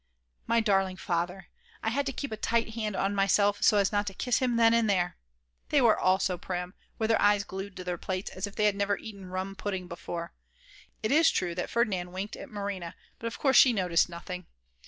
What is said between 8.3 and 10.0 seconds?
as if they had never eaten rum pudding